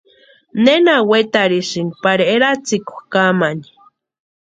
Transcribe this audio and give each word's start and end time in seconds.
¿Nena 0.65 0.95
wetarhisïnki 1.09 1.95
pari 2.03 2.23
eratsikwa 2.33 2.97
kamani? 3.11 3.67